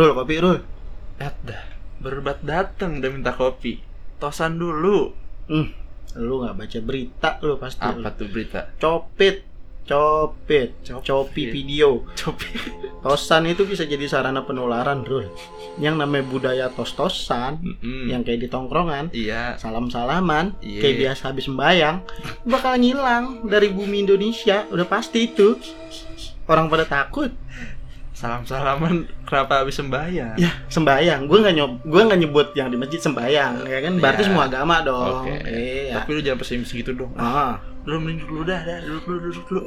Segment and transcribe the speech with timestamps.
[0.00, 0.58] Rul, kopi Rul.
[1.20, 1.60] Dat dah.
[2.00, 3.76] Berbat datang udah minta kopi.
[4.16, 5.12] Tosan dulu.
[5.44, 5.68] Hmm,
[6.16, 7.84] lu nggak baca berita lu pasti.
[7.84, 8.00] lu.
[8.00, 8.72] Apa tuh berita?
[8.80, 9.44] Copet,
[9.84, 11.04] copet, Copet.
[11.04, 12.08] copi video.
[12.16, 12.48] Copi.
[13.04, 15.28] Tosan itu bisa jadi sarana penularan, Rul.
[15.76, 18.08] Yang namanya budaya tos-tosan, Mm-mm.
[18.08, 19.56] yang kayak di tongkrongan, Iya.
[19.56, 20.80] salam-salaman, Iya.
[20.80, 21.96] kayak biasa habis sembayang,
[22.44, 25.60] bakal ngilang dari bumi Indonesia, udah pasti itu.
[26.44, 27.28] Orang pada takut.
[28.20, 30.36] Salam-salaman kenapa habis sembahyang?
[30.36, 31.24] Ya, sembayang.
[31.24, 33.92] Gue nggak nyob, gue nggak nyebut yang di masjid sembayang, ya kan?
[33.96, 34.28] Berarti Iya.
[34.28, 35.24] semua agama dong.
[35.24, 35.40] Oke.
[35.48, 35.92] Iya.
[35.96, 37.16] Tapi lu jangan pesimis gitu dong.
[37.16, 37.56] Ah,
[37.90, 38.78] Lu mending dulu dah, dah.
[38.78, 39.62] Duduk dulu, duduk dulu.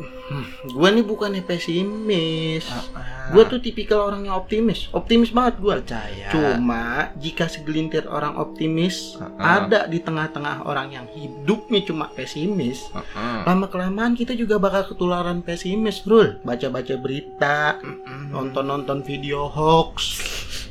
[0.65, 2.63] gue nih bukannya pesimis.
[2.65, 2.83] Ah,
[3.29, 5.75] Gue tuh tipikal orang yang optimis, optimis banget gue.
[5.75, 6.27] percaya.
[6.29, 6.83] Cuma
[7.17, 9.65] jika segelintir orang optimis Ah.
[9.65, 13.43] ada di tengah-tengah orang yang hidupnya cuma pesimis, Heeh.
[13.43, 16.39] lama kelamaan kita juga bakal ketularan pesimis, Rul.
[16.41, 17.83] Baca-baca berita,
[18.29, 19.95] nonton-nonton video hoax,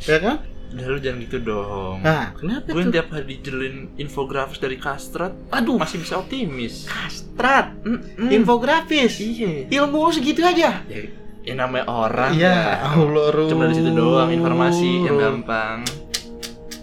[0.02, 0.36] ya kan?
[0.72, 2.00] Udah lu jangan gitu dong.
[2.00, 2.90] Nah, kenapa Gue tuh?
[2.90, 6.88] tiap hari dijelin infografis dari Kastrat, Aduh, masih bisa optimis.
[6.88, 8.32] kastrat, Mm-mm.
[8.32, 9.68] infografis, Iya.
[9.70, 10.80] ilmu lu segitu aja.
[10.82, 11.00] Ya,
[11.42, 12.88] ya namanya orang Iya, ya.
[12.90, 13.48] Allah, Rul.
[13.48, 15.84] Cuma dari situ doang informasi yang gampang.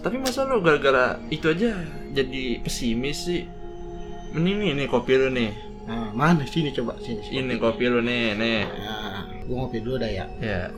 [0.00, 1.76] Tapi masa lu gara-gara itu aja
[2.08, 3.42] jadi pesimis sih?
[4.30, 5.50] Mending nih, nih kopi lu nih.
[5.82, 7.18] Nah, mana sini coba sini.
[7.20, 7.42] sini.
[7.42, 8.62] Ini kopi lu nih, nih.
[8.62, 10.24] Nah, gua ngopi dulu dah ya.
[10.38, 10.70] Ya.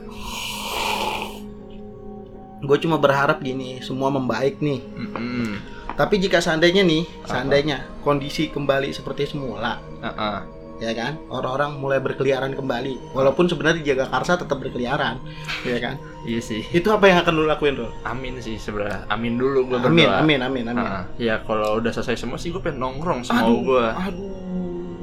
[2.63, 4.79] Gue cuma berharap gini, semua membaik nih.
[4.95, 5.59] Mm-mm.
[5.93, 7.27] Tapi jika seandainya nih, Apa?
[7.29, 10.41] seandainya kondisi kembali seperti semula, Ah-ah.
[10.79, 11.21] ya kan?
[11.27, 13.13] Orang-orang mulai berkeliaran kembali.
[13.13, 15.21] Walaupun sebenarnya di Jagakarsa tetap berkeliaran,
[15.61, 15.99] ya kan?
[16.23, 16.63] Iya sih.
[16.65, 17.91] Itu apa yang akan lu lakuin, Rul?
[18.01, 19.05] Amin sih sebenarnya.
[19.05, 20.17] Amin dulu gue berdoa.
[20.17, 20.81] Amin, amin, amin, amin.
[20.81, 23.85] Ah, ya kalau udah selesai semua sih gue pengen nongkrong sama gue.
[23.85, 24.31] aduh.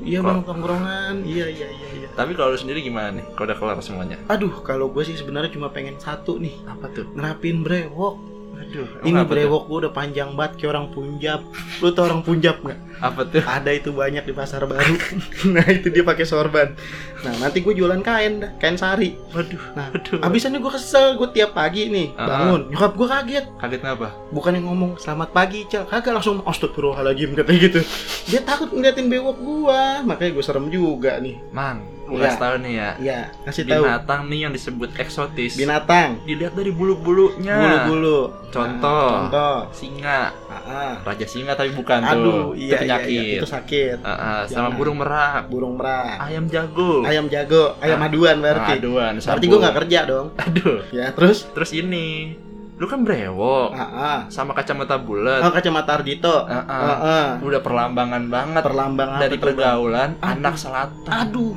[0.00, 1.14] Iya bang tongkrongan.
[1.22, 1.99] Iya, iya, iya, iya.
[2.12, 3.24] Tapi kalau lu sendiri gimana nih?
[3.32, 4.16] Kalau udah kelar semuanya?
[4.26, 7.08] Aduh, kalau gue sih sebenarnya cuma pengen satu nih, Apa tuh?
[7.12, 8.28] nerapin brewok.
[8.60, 8.84] Aduh.
[9.00, 11.40] Ini apa brewok gue udah panjang banget kayak orang Punjab.
[11.80, 12.78] Lu tau orang Punjab nggak?
[13.00, 13.40] Apa tuh?
[13.40, 14.94] Ada itu banyak di pasar baru.
[15.56, 16.76] nah itu dia pakai sorban.
[17.20, 19.16] Nah nanti gue jualan kain dah, kain sari.
[19.32, 19.62] Waduh.
[19.72, 20.20] Nah, Aduh.
[20.20, 22.68] abisannya gue kesel, gue tiap pagi nih bangun.
[22.68, 24.08] Nyokap gue kaget, Kaget ngapa?
[24.28, 27.80] bukan yang ngomong selamat pagi cel, kagak langsung astagfirullahaladzim katanya gitu.
[28.28, 31.40] Dia takut ngeliatin bewok gue, makanya gue serem juga nih.
[31.50, 32.26] Mang, gue Iya.
[32.26, 32.90] kasih tau nih ya.
[32.98, 33.82] Iya, kasih tahu.
[33.82, 35.52] Binatang nih yang disebut eksotis.
[35.54, 37.54] Binatang, Dilihat dari bulu-bulunya.
[37.56, 38.20] bulu-bulu.
[38.50, 39.06] Contoh.
[39.06, 39.56] Nah, contoh.
[39.70, 40.20] Singa.
[40.50, 40.94] Ah.
[41.00, 42.42] Raja singa tapi bukan Aduh, tuh.
[42.52, 43.10] iya, itu iya, penyakit.
[43.24, 43.96] iya, itu sakit.
[44.00, 44.70] Ah, sama Jangan.
[44.74, 45.42] burung merak.
[45.46, 47.02] Burung merak, Ayam jago.
[47.02, 48.06] ayam jago, ayam Ah.
[48.06, 48.72] aduan berarti.
[48.76, 49.46] Aduan, Berarti sabun.
[49.46, 50.26] gue nggak kerja dong.
[50.36, 50.78] Aduh.
[50.90, 52.34] Ya terus, Terus ini.
[52.74, 53.70] Lu kan brewok.
[53.70, 54.24] ah.
[54.26, 55.42] Sama kacamata bulat.
[55.42, 56.32] Oh, kacamata Ardito.
[56.42, 57.36] Ah.
[57.38, 60.32] Udah perlambangan banget Perlambangan dari pergaulan Aduh.
[60.32, 61.10] anak selatan.
[61.12, 61.52] Aduh,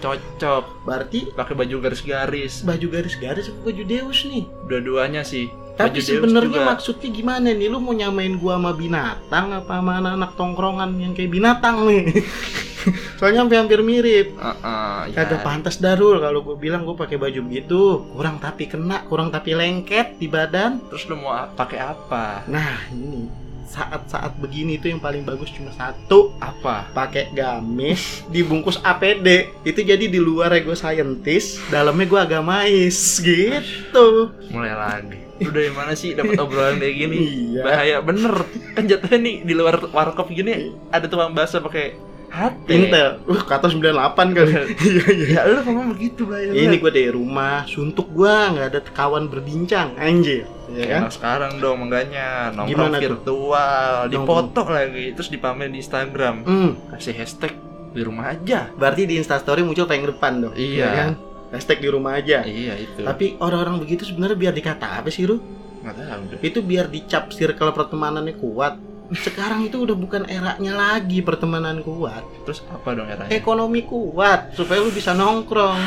[0.00, 0.64] Cocok.
[0.88, 2.64] berarti Pakai baju garis-garis.
[2.64, 4.44] baju garis-garis apa baju Deus nih?
[4.66, 5.52] Dua-duanya sih.
[5.80, 7.68] Tapi sebenarnya maksudnya gimana nih?
[7.72, 12.04] Lu mau nyamain gua sama binatang apa sama anak-anak tongkrongan yang kayak binatang nih?
[13.20, 14.36] Soalnya hampir-hampir mirip.
[14.40, 15.24] Ah, ya.
[15.24, 18.08] Kagak pantas darul kalau gue bilang gue pakai baju begitu.
[18.16, 20.80] Kurang tapi kena, kurang tapi lengket di badan.
[20.88, 22.48] Terus lu mau pakai apa?
[22.48, 26.90] Nah, ini saat-saat begini itu yang paling bagus cuma satu Apa?
[26.90, 34.74] pakai gamis dibungkus APD itu jadi di luar gue scientist dalamnya gue agamais gitu Mulai
[34.74, 35.18] lagi.
[35.40, 37.16] Lu dari mana sih dapat obrolan kayak gini?
[37.22, 38.44] iya Bahaya bener.
[38.74, 41.94] Kan jatuhnya nih di luar warkop gini ada tukang bahasa pakai
[42.30, 42.72] hati.
[42.72, 43.90] Intel uh kata 98
[44.30, 44.50] kali
[44.86, 46.48] iya iya Ya lu ngomong begitu bahaya.
[46.48, 46.80] ini banget.
[46.80, 51.76] gue dari rumah suntuk gue nggak ada kawan berbincang anjir ya kan Enak sekarang dong
[51.80, 53.04] mengganya nongkrong Gimana tuh?
[53.04, 54.12] virtual, Nongkrong.
[54.14, 56.34] dipoto lagi, terus dipamerin di Instagram.
[56.40, 57.52] hmm, Kasih hashtag
[57.90, 58.70] di rumah aja.
[58.72, 60.78] berarti di instastory muncul paling depan dong Iya.
[60.80, 61.10] ya kan
[61.50, 63.02] hashtag di rumah aja Iya itu.
[63.02, 65.42] tapi orang-orang begitu sebenarnya biar dikata apa sih lu
[65.80, 66.38] nggak tahu deh.
[66.40, 68.78] itu biar dicap circle pertemanannya kuat
[69.10, 72.22] sekarang itu udah bukan eranya lagi pertemanan kuat.
[72.46, 73.30] Terus apa dong eranya?
[73.34, 75.80] ekonomi kuat supaya lu bisa nongkrong.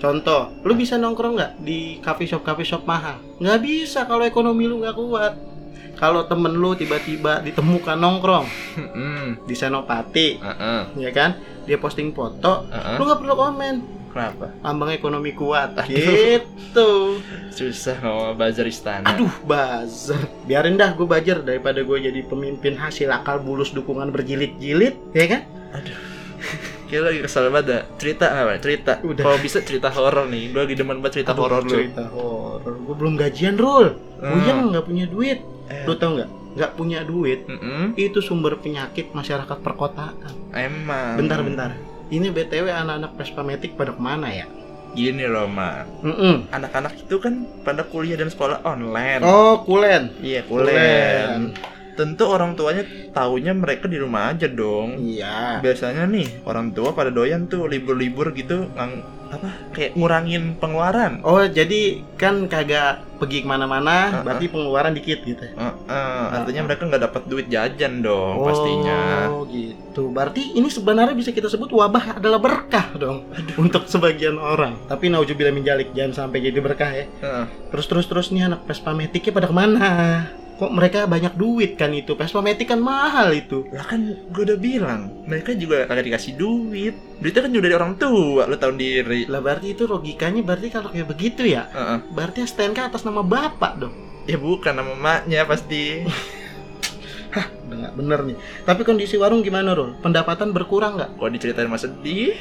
[0.00, 3.22] Contoh lu bisa nongkrong nggak di coffee shop coffee shop mahal?
[3.38, 5.34] Nggak bisa kalau ekonomi lu nggak kuat.
[5.94, 8.48] Kalau temen lu tiba-tiba ditemukan nongkrong
[9.44, 10.80] di Senopati Heeh.
[10.96, 11.36] ya kan?
[11.68, 12.96] Dia posting foto Heeh.
[12.96, 14.50] lu nggak perlu komen Kenapa?
[14.60, 15.86] lambang ekonomi kuat Aduh.
[15.86, 16.90] gitu
[17.56, 19.06] Susah ngomong bazar istana.
[19.06, 24.94] aduh buzzer biarin dah gue buzzer daripada gue jadi pemimpin hasil akal bulus dukungan berjilid-jilid
[25.10, 25.42] ya kan
[26.84, 27.82] Kayak lagi kesel banget dah.
[27.94, 28.58] Cerita apa?
[28.58, 28.92] Cerita.
[29.00, 29.22] Udah.
[29.22, 30.50] Kalau bisa cerita horor nih.
[30.50, 31.70] Gue lagi demen banget cerita Aduh, horor lu.
[31.70, 34.36] cerita horor gue belum gajian Rul Hmm.
[34.36, 35.86] Uyang nggak punya duit Eh.
[35.86, 37.94] lu tau nggak nggak punya duit Mm-mm.
[37.94, 40.18] itu sumber penyakit masyarakat perkotaan
[40.50, 41.14] Emang.
[41.16, 41.70] bentar bentar
[42.10, 44.46] ini btw anak-anak Vespa Matic pada ke mana ya
[44.90, 45.86] Gini loh, Ma.
[46.02, 46.50] Mm-mm.
[46.50, 49.22] Anak-anak itu kan pada kuliah dan sekolah online.
[49.22, 50.10] Oh, kulen.
[50.18, 51.38] Iya, kuliah.
[51.98, 54.98] Tentu orang tuanya taunya mereka di rumah aja dong.
[55.00, 55.60] Iya.
[55.60, 61.22] Biasanya nih orang tua pada doyan tuh libur-libur gitu ngang apa kayak ngurangin pengeluaran.
[61.22, 64.22] Oh, jadi kan kagak pergi ke mana-mana, Uh-uh.
[64.26, 65.44] berarti pengeluaran dikit gitu.
[65.46, 69.30] Eh, eh, artinya mereka nggak dapat duit jajan dong pastinya.
[69.30, 70.10] Oh, gitu.
[70.10, 74.74] Berarti ini sebenarnya bisa kita sebut wabah adalah berkah dong untuk sebagian orang.
[74.90, 77.06] Tapi naujubillah min jalik, jangan sampai jadi berkah ya.
[77.22, 77.44] Heeh.
[77.70, 79.86] Terus terus terus nih anak Vespa Matic-nya pada ke mana?
[80.60, 82.12] Kok mereka banyak duit kan itu?
[82.12, 83.64] Vespa Matic kan mahal itu.
[83.72, 86.92] Lah kan gue udah bilang, mereka juga kagak dikasih duit.
[87.16, 89.24] Duitnya kan juga dari orang tua, lu tahu diri.
[89.24, 92.12] Lah berarti itu logikanya berarti kalau kayak begitu ya, Heeh.
[92.12, 93.94] berarti STNK atas nama bapak dong.
[94.28, 96.04] Ya bukan nama emaknya pasti.
[97.64, 98.36] Udah nggak bener nih.
[98.68, 99.96] Tapi kondisi warung gimana, Rul?
[100.04, 101.16] Pendapatan berkurang nggak?
[101.16, 102.36] Kalau diceritain mah sedih,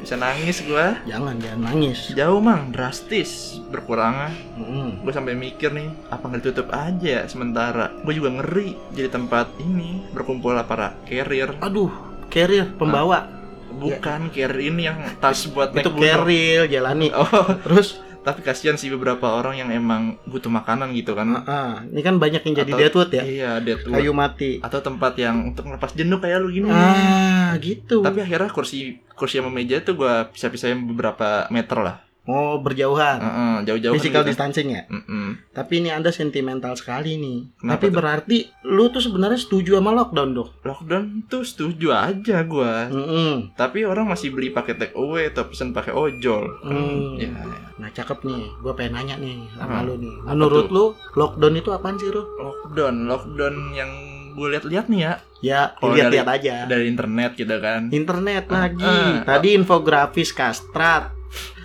[0.00, 0.96] bisa nangis gua.
[1.04, 2.10] Jangan, jangan nangis.
[2.16, 4.32] Jauh mang, drastis berkurangnya.
[4.56, 4.98] Hmm.
[5.04, 7.92] Gue sampai mikir nih, apa nggak ditutup aja ya sementara?
[8.02, 11.54] Gue juga ngeri jadi tempat ini berkumpul para carrier.
[11.60, 11.92] Aduh,
[12.32, 13.28] carrier pembawa.
[13.70, 17.12] Bukan carrier ini yang tas buat itu carrier jalani.
[17.14, 21.40] Oh, Terus, tapi kasihan sih beberapa orang yang emang butuh makanan gitu kan.
[21.40, 23.22] ah, ini kan banyak yang jadi Atau- deadwood ya.
[23.24, 23.96] Iya, deadwood.
[23.96, 24.60] Kayu mati.
[24.60, 26.68] Atau tempat yang untuk ngelepas jenuh kayak lu gini.
[26.68, 28.04] Ah, gitu.
[28.04, 31.96] Tapi akhirnya kursi kursi sama meja tuh gua pisah-pisahin beberapa meter lah.
[32.22, 33.18] Oh, berjauhan.
[33.18, 34.30] Heeh, jauh-jauh Physical kan gitu.
[34.30, 34.82] distancing ya.
[34.86, 35.38] Mm-mm.
[35.50, 37.38] Tapi ini Anda sentimental sekali nih.
[37.56, 37.94] Kenapa Tapi tuh?
[37.94, 40.48] berarti lu tuh sebenarnya setuju sama lockdown, Dok.
[40.62, 42.86] Lockdown tuh setuju aja gua.
[42.86, 43.52] Mm-mm.
[43.52, 46.44] Tapi orang masih beli pakai take away atau pesan pakai ojol.
[46.60, 47.16] Hmm.
[47.16, 47.30] Ya,
[47.76, 48.44] Nah, cakep nih.
[48.58, 49.86] Gue pengen nanya nih sama Hmm.
[49.86, 50.14] lu nih.
[50.26, 50.84] Menurut lu
[51.14, 52.20] lockdown itu apaan sih, Ru?
[52.36, 53.88] lockdown, lockdown yang
[54.30, 56.56] gue lihat-lihat nih ya Ya, lihat-lihat aja.
[56.64, 57.88] dari internet gitu kan.
[57.90, 58.84] Internet lagi.
[58.84, 61.16] Ah, Tadi infografis kastrat.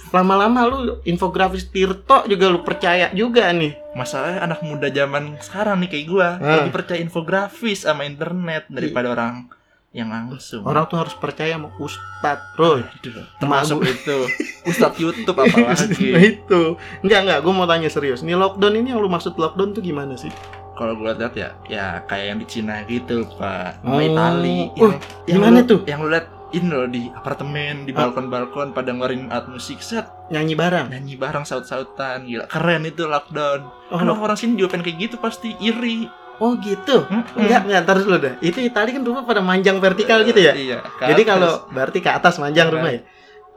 [0.09, 3.73] Lama-lama lu infografis Tirto juga lu percaya juga nih.
[3.93, 6.55] Masalahnya anak muda zaman sekarang nih kayak gua Ah.
[6.59, 9.47] lebih percaya infografis sama internet daripada orang
[9.91, 10.61] yang langsung.
[10.61, 12.83] Orang tuh harus percaya sama Ustadz, Bro.
[12.83, 14.17] Aduh, termasuk itu
[14.69, 16.11] Ustadz YouTube apalagi.
[16.11, 16.61] Nah, itu.
[16.99, 17.39] Enggak, enggak.
[17.39, 18.19] Gue mau tanya serius.
[18.19, 20.27] Nih lockdown ini yang lu maksud lockdown tuh gimana sih?
[20.75, 23.79] Kalau gue lihat ya, ya kayak yang di Cina gitu, Pak.
[23.79, 24.03] Sama Oh.
[24.03, 24.59] Itali.
[24.75, 24.91] Oh,
[25.23, 25.79] gimana lu- tuh?
[25.87, 28.07] Yang lu lihat ini loh di apartemen, di Ah.
[28.07, 30.87] balkon-balkon pada ngeluarin alat musik set, Nyanyi bareng.
[30.89, 33.61] nyanyi bareng saut-sautan, gila keren itu lockdown.
[33.87, 36.07] Oh, Kan orang sini juga pengen kayak gitu pasti iri.
[36.35, 37.03] oh gitu.
[37.05, 37.39] Mm-mm.
[37.39, 38.35] Enggak, enggak, ntar dulu dah.
[38.39, 40.51] Itu Itali kan rumah pada manjang vertikal gitu ya?
[40.51, 40.83] Iya.
[40.99, 42.75] Jadi kalau berarti ke atas manjang Iya.
[42.75, 43.01] rumah ya.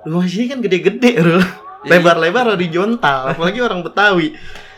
[0.06, 1.42] Rumah sini kan gede-gede, Bro.
[1.78, 4.34] Jadi, Lebar-lebar horizontal, apalagi orang Betawi.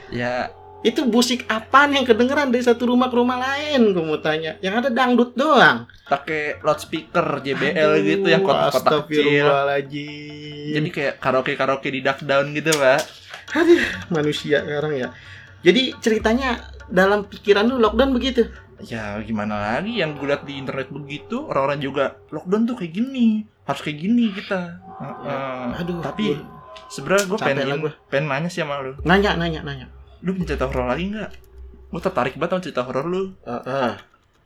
[0.09, 0.49] Ya,
[0.81, 3.93] Itu musik apaan yang kedengeran dari satu rumah ke rumah lain?
[3.93, 4.57] Gue mau tanya.
[4.65, 5.85] Yang ada dangdut doang.
[6.11, 9.47] pakai loudspeaker JBL Aduh, gitu yang kotak-kotak kecil.
[10.75, 13.01] Jadi kayak karaoke-karaoke di duck down gitu, Pak.
[13.55, 13.79] Aduh,
[14.11, 15.09] manusia sekarang ya.
[15.61, 16.59] Jadi ceritanya
[16.89, 18.49] dalam pikiran lu lockdown begitu.
[18.81, 23.45] Ya gimana lagi yang gue liat di internet begitu orang-orang juga lockdown tuh kayak gini
[23.69, 24.81] harus kayak gini kita.
[24.99, 25.79] Heeh.
[25.85, 26.41] Aduh, Tapi
[26.89, 27.69] sebenarnya gue pengen
[28.09, 28.97] pengen nanya sih sama lu.
[29.05, 29.87] nanya nanya nanya.
[30.21, 31.31] Lu punya cerita horor lagi nggak?
[31.89, 33.23] Gue tertarik banget sama cerita horor lu.
[33.43, 33.93] Ah, ah.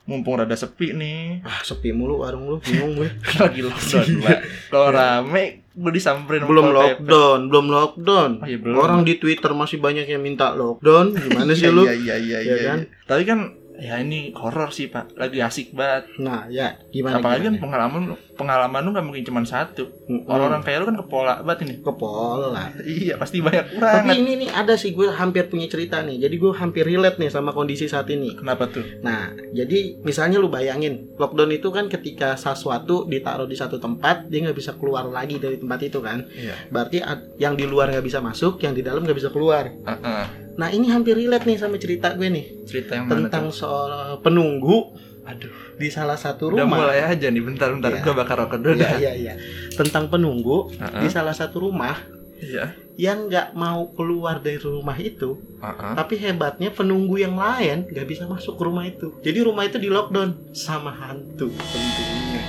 [0.04, 3.08] Mumpung rada sepi nih, Ah, sepi mulu warung lu, bingung gue.
[3.40, 4.38] lagi lockdown, Pak.
[4.68, 8.30] Kalau rame, gue disamperin belum lockdown, belum lockdown.
[8.36, 8.76] Oh, iya, belum.
[8.76, 11.16] Orang di Twitter masih banyak yang minta lockdown.
[11.16, 11.88] Gimana sih lu?
[11.88, 12.66] Iya, iya, iya, Iya iya.
[12.66, 12.78] kan?
[12.80, 13.00] iya.
[13.02, 13.38] Tapi kan
[13.74, 15.16] ya ini horor sih, Pak.
[15.16, 16.04] Lagi asik banget.
[16.20, 17.18] Nah, ya gimana?
[17.18, 17.62] Apalagi kan gimana?
[17.64, 19.86] pengalaman lu- pengalaman lu nggak mungkin cuma satu.
[20.26, 21.74] Orang-orang kayak lu kan kepola banget ini.
[21.80, 22.64] kepola.
[22.84, 26.26] Iya, pasti banyak Tapi ini nih ada sih gue hampir punya cerita nih.
[26.26, 28.34] Jadi gue hampir relate nih sama kondisi saat ini.
[28.34, 28.82] Kenapa tuh?
[29.00, 34.44] Nah, jadi misalnya lu bayangin, lockdown itu kan ketika sesuatu ditaruh di satu tempat, dia
[34.44, 36.26] nggak bisa keluar lagi dari tempat itu kan.
[36.34, 36.54] Iya.
[36.68, 36.98] Berarti
[37.38, 39.70] yang di luar nggak bisa masuk, yang di dalam nggak bisa keluar.
[39.70, 40.24] Heeh.
[40.54, 43.58] Nah, ini hampir relate nih sama cerita gue nih Cerita yang mana tentang tuh?
[43.58, 46.84] seorang penunggu Aduh, di salah satu udah rumah.
[46.84, 47.40] mulai aja nih.
[47.40, 48.02] Bentar-bentar, Iya.
[48.02, 49.34] gua bakar rokok dulu Iya, iya, iya.
[49.70, 51.00] Tentang penunggu Heeh.
[51.00, 51.96] di salah satu rumah
[52.36, 52.76] Iya.
[52.94, 55.92] yang nggak mau keluar dari rumah itu, Heeh.
[55.94, 59.16] tapi hebatnya penunggu yang lain nggak bisa masuk ke rumah itu.
[59.18, 62.42] Jadi rumah itu di lockdown sama hantu tentunya.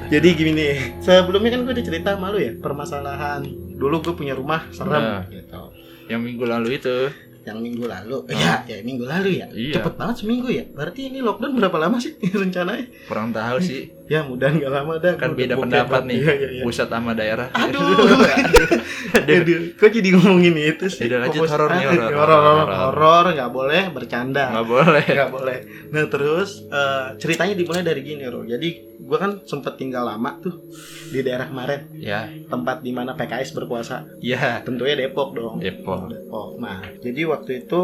[0.07, 0.69] Jadi gini,
[1.01, 3.43] sebelumnya kan gue udah cerita sama lu ya permasalahan.
[3.73, 5.23] Dulu gue punya rumah serem Nah.
[5.27, 5.73] gitu.
[6.07, 7.11] Yang minggu lalu itu.
[7.47, 9.47] Yang minggu lalu, ya, ya minggu lalu ya.
[9.55, 9.79] Iya.
[9.79, 10.67] Cepet banget seminggu ya.
[10.67, 12.91] Berarti ini lockdown berapa lama sih rencananya?
[13.07, 13.96] Kurang tahu sih.
[14.07, 16.17] Ya mudah nggak lama dah Kan beda pendapat nih.
[16.17, 16.63] Iya, iya, iya.
[16.63, 17.47] Pusat sama daerah.
[17.51, 17.83] Aduh.
[19.17, 21.07] Aduh, kok jadi ngomongin itu sih?
[21.07, 22.77] Udah lanjut horor nih, Ah, horor, horor, horor.
[22.93, 24.45] horor, nggak boleh bercanda.
[24.53, 25.05] Nggak boleh.
[25.17, 25.59] Nggak boleh.
[25.89, 28.43] Nah terus eh, ceritanya dimulai dari gini Ro.
[28.43, 30.55] Jadi gua kan sempet tinggal lama tuh
[31.09, 34.05] di daerah kemarin, Ya, tempat di mana PKS berkuasa.
[34.19, 34.61] ya.
[34.61, 35.59] Tentunya Depok dong.
[35.59, 36.09] Depok.
[36.09, 36.49] Depok.
[36.59, 37.83] Nah, jadi waktu itu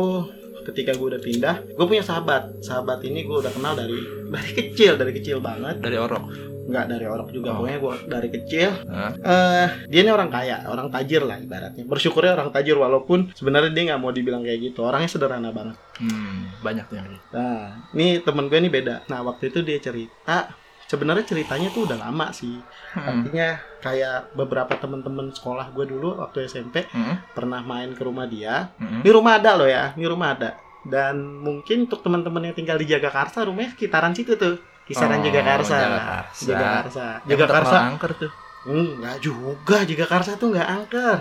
[0.65, 2.63] ketika gue udah pindah, gue punya sahabat.
[2.63, 3.99] Sahabat ini gue udah kenal dari
[4.31, 5.83] dari kecil, dari kecil banget.
[5.83, 6.53] Dari Orok.
[6.63, 7.67] Nggak dari orang juga, Oh.
[7.67, 8.71] pokoknya gue dari kecil.
[8.87, 9.11] Hah?
[9.19, 11.83] eh dia ini orang kaya, orang tajir lah ibaratnya.
[11.83, 14.87] Bersyukurnya orang tajir walaupun sebenarnya dia nggak mau dibilang kayak gitu.
[14.87, 15.75] Orangnya sederhana banget.
[15.99, 19.11] Hmm, banyak yang Nah, ini temen gue ini beda.
[19.11, 20.55] Nah, waktu itu dia cerita,
[20.93, 22.61] sebenarnya ceritanya tuh udah lama sih.
[22.93, 23.25] Hmm.
[23.25, 23.49] Artinya
[23.81, 27.17] kayak beberapa temen-temen sekolah gue dulu waktu SMP Hmm.
[27.33, 28.69] pernah main ke rumah dia.
[28.77, 29.01] Hmm.
[29.01, 30.61] Ini rumah ada loh ya, ini rumah ada.
[30.85, 34.61] Dan mungkin untuk teman-teman yang tinggal di Jagakarsa, rumahnya sekitaran situ tuh.
[34.83, 35.77] Kisaran Oh, Jagakarsa.
[35.79, 36.45] Jagakarsa.
[36.45, 37.07] Jagakarsa.
[37.25, 37.79] Jagakarsa.
[37.89, 38.33] angker tuh.
[38.63, 41.19] Enggak juga, Jagakarsa tuh nggak angker.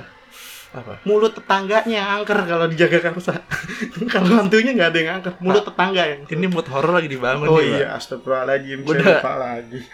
[0.72, 1.04] Apa?
[1.04, 3.44] Mulut tetangganya angker kalau di Jagakarsa.
[4.14, 6.22] kalau hantunya nggak ada yang angker, mulut tetangga yang.
[6.24, 7.76] Ini mood horor lagi dibangun Oh nih, Pak.
[7.76, 9.80] iya, astagfirullahaladzim, saya udah- lupa lagi.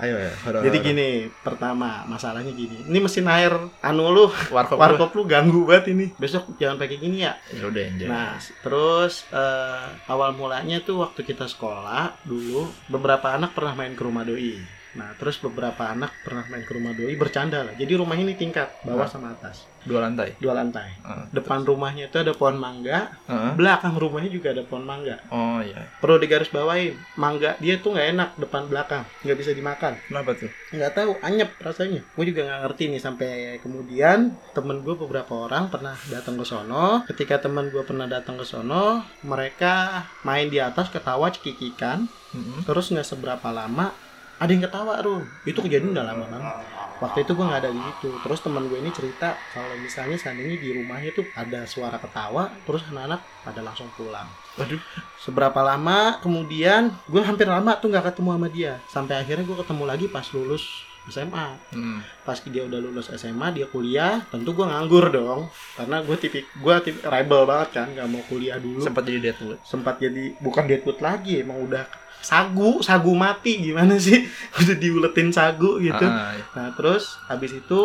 [0.00, 0.64] Ayo ya, horor.
[0.64, 1.08] Jadi gini,
[1.44, 2.88] pertama masalahnya gini.
[2.88, 3.52] Ini mesin air
[3.84, 4.80] anu lu, warkop.
[4.80, 6.08] warkop lu ganggu banget ini.
[6.16, 7.36] Besok jangan pakai gini ya.
[7.52, 8.08] Ya udah enjoy.
[8.08, 14.00] Nah, terus eh, awal mulanya tuh waktu kita sekolah dulu beberapa anak pernah main ke
[14.00, 14.56] rumah doi.
[14.90, 17.74] Nah, terus beberapa anak pernah main ke rumah doi bercanda lah.
[17.74, 19.10] Jadi rumah ini tingkat, bawah Nah.
[19.10, 20.34] sama atas, Dua lantai.
[20.36, 20.98] dua lantai.
[20.98, 21.24] Heeh.
[21.30, 23.54] Depan rumahnya itu ada pohon mangga, Heeh.
[23.54, 25.22] belakang rumahnya juga ada pohon mangga.
[25.30, 25.86] Oh iya.
[25.98, 29.94] Perlu digaris bawain, mangga dia tuh nggak enak depan belakang, nggak bisa dimakan.
[30.04, 30.50] Kenapa tuh?
[30.74, 32.02] Nggak tahu, anyep rasanya.
[32.12, 33.30] Gue juga nggak ngerti nih sampai
[33.60, 34.18] kemudian
[34.50, 37.06] temen gue beberapa orang pernah datang ke sono.
[37.06, 42.10] Ketika temen gue pernah datang ke sono, mereka main di atas ketawa cekikikan.
[42.34, 42.58] Heeh.
[42.66, 43.94] Terus nggak seberapa lama
[44.40, 45.22] ada yang ketawa Rum.
[45.44, 46.54] Itu kejadian udah lama banget.
[47.00, 48.08] Waktu itu gue nggak ada di situ.
[48.24, 52.84] Terus teman gue ini cerita kalau misalnya seandainya di rumahnya tuh ada suara ketawa, terus
[52.88, 54.28] anak-anak pada langsung pulang.
[54.56, 54.80] Waduh.
[55.20, 58.72] Seberapa lama kemudian gue hampir lama tuh nggak ketemu sama dia.
[58.88, 61.46] Sampai akhirnya gue ketemu lagi pas lulus SMA.
[61.72, 62.04] Hmm.
[62.22, 64.20] Pas dia udah lulus SMA, dia kuliah.
[64.28, 68.60] Tentu gue nganggur dong, karena gue tipik gue tipik rebel banget kan, nggak mau kuliah
[68.60, 68.84] dulu.
[68.84, 69.58] Sempat jadi Deadwood.
[69.62, 71.88] Sempat jadi bukan deadwood lagi, emang udah
[72.20, 74.28] sagu, sagu mati gimana sih?
[74.60, 76.04] udah diuletin sagu gitu.
[76.04, 76.44] Ah, iya.
[76.52, 77.82] Nah terus habis itu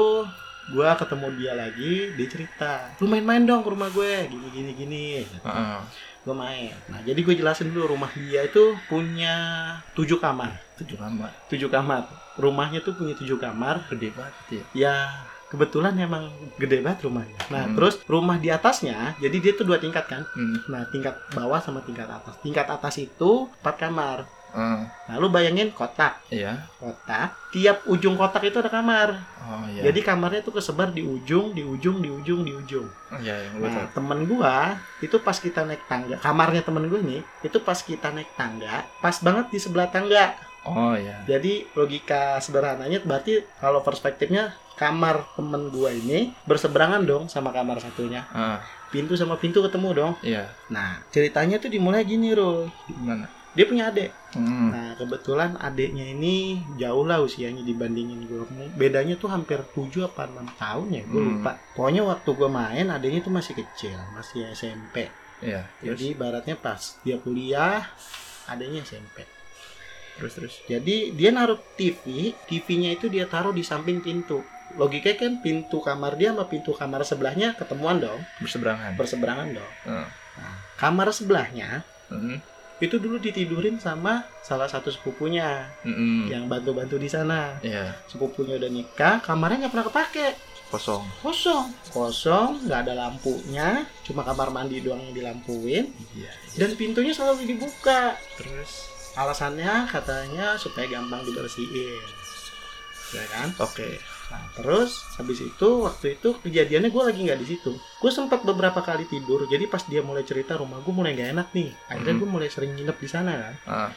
[0.65, 5.05] gue ketemu dia lagi, dia cerita, lu main-main dong ke rumah gue, gini gini gini.
[5.21, 5.79] Heeh.
[6.25, 6.73] Gue main.
[6.89, 9.33] Nah jadi gue jelasin dulu rumah dia itu punya
[9.93, 11.29] tujuh kamar, Tujuh kamar.
[11.47, 12.24] tujuh kamar.
[12.35, 13.87] Rumahnya tuh punya tujuh kamar.
[13.89, 14.63] Gede banget ya.
[14.73, 14.95] Ya
[15.45, 16.27] kebetulan emang
[16.57, 17.37] gede banget rumahnya.
[17.47, 17.75] Nah Hmm.
[17.77, 20.25] terus rumah di atasnya, jadi dia tuh dua tingkat kan.
[20.33, 20.57] Hmm.
[20.67, 22.35] Nah tingkat bawah sama tingkat atas.
[22.41, 24.25] Tingkat atas itu empat kamar.
[24.55, 26.63] Ah, Nah lu bayangin kotak, iya.
[26.79, 27.35] kotak.
[27.51, 29.11] Tiap ujung kotak itu ada kamar.
[29.43, 29.91] Oh iya.
[29.91, 32.87] Jadi kamarnya tuh kesebar di ujung, di ujung, di ujung, di ujung.
[32.87, 37.21] Oh, iya, gue Nah, temen gua itu pas kita naik tangga, kamarnya temen gue nih,
[37.43, 40.39] itu pas kita naik tangga, pas banget di sebelah tangga.
[40.65, 41.21] Oh iya.
[41.23, 48.25] Jadi logika sederhananya berarti kalau perspektifnya kamar temen gua ini berseberangan dong sama kamar satunya.
[48.29, 50.13] Ah, Pintu sama pintu ketemu dong.
[50.21, 50.49] iya.
[50.67, 52.71] Nah, ceritanya tuh dimulai gini, Ro.
[52.87, 53.27] Gimana?
[53.51, 54.11] Dia punya adik.
[54.35, 54.71] Hmm.
[54.71, 58.43] Nah, kebetulan adiknya ini jauh lah usianya dibandingin gue.
[58.75, 61.31] Bedanya tuh hampir 7 apa 6 tahun ya, gue Hmm.
[61.39, 61.55] lupa.
[61.71, 65.07] Pokoknya waktu gue main adiknya tuh masih kecil, masih SMP.
[65.39, 65.67] Iya.
[65.79, 67.83] Jadi ibaratnya pas dia kuliah,
[68.47, 69.23] adiknya SMP.
[70.15, 70.53] Terus, terus.
[70.65, 74.41] Jadi dia naruh TV, TV-nya itu dia taruh di samping pintu.
[74.73, 78.95] Logikanya kan pintu kamar dia sama pintu kamar sebelahnya ketemuan dong, Berseberangan.
[78.95, 79.71] berseberangan dong.
[79.85, 80.07] Ah.
[80.35, 82.37] Nah, kamar sebelahnya Hmm.
[82.75, 86.27] itu dulu ditidurin sama salah satu sepupunya Hmm.
[86.27, 87.55] yang bantu-bantu di sana.
[87.59, 87.95] Iya.
[88.05, 90.27] sepupunya udah nikah kamarnya nggak pernah kepake
[90.65, 91.05] Kosong.
[91.21, 96.31] kosong kosong nggak ada lampunya cuma kamar mandi doang yang dilampuin Iya.
[96.57, 98.91] dan pintunya selalu dibuka Terus.
[99.15, 102.03] Alasannya katanya supaya gampang dibersihin
[103.11, 104.01] ya kan Oke.
[104.27, 108.81] nah terus habis itu waktu itu kejadiannya gue lagi nggak di situ gue sempat beberapa
[108.81, 112.19] kali tidur jadi pas dia mulai cerita rumah gue mulai nggak enak nih akhirnya Mhm.
[112.19, 113.89] gue mulai sering nginep di sana kan Ah.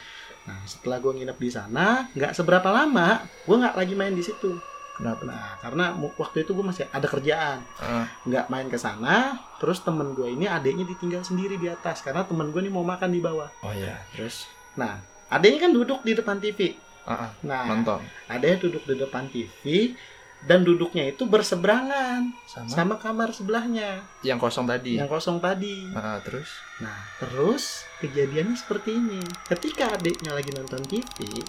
[0.45, 3.07] nah setelah gue nginep di sana nggak seberapa lama
[3.43, 4.55] gue nggak lagi main di situ
[4.99, 5.23] Kenapa?
[5.23, 8.03] Nah, karena waktu itu gue masih ada kerjaan, Ah.
[8.27, 9.31] nggak main ke sana.
[9.55, 13.07] Terus temen gue ini adiknya ditinggal sendiri di atas karena temen gue ini mau makan
[13.07, 13.47] di bawah.
[13.63, 13.95] Oh iya.
[14.11, 14.51] Terus.
[14.75, 16.75] Nah, adiknya kan duduk di depan TV.
[17.03, 17.31] Ah.
[17.41, 18.03] Nah, nonton.
[18.27, 19.93] adiknya duduk di depan TV
[20.39, 22.69] dan duduknya itu berseberangan Sama.
[22.69, 24.95] sama kamar sebelahnya Yang kosong tadi.
[24.95, 25.89] yang kosong tadi.
[25.91, 26.47] Ah, terus.
[26.79, 29.19] Nah, terus kejadiannya seperti ini.
[29.45, 31.43] Ketika adiknya lagi nonton TV,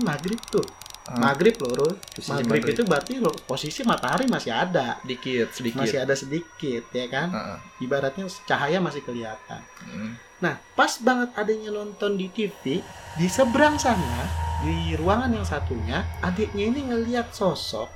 [0.00, 0.64] maghrib tuh
[1.04, 1.92] Ah, maghrib loh Rul.
[2.00, 2.72] posisi maghrib, maghrib.
[2.72, 7.40] itu berarti lo, posisi matahari masih ada dikit sedikit masih ada sedikit ya kan Ah,
[7.44, 7.58] ah.
[7.76, 10.16] ibaratnya cahaya masih kelihatan Mm.
[10.44, 12.84] Nah pas banget adanya nonton di TV
[13.16, 14.28] di seberang sana
[14.60, 17.88] di ruangan yang satunya adiknya ini ngelihat sosok